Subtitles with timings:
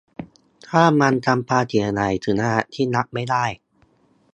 [0.69, 3.45] -ถ้ามันทำความเสียหายถึงระดับที่รับไม่ได้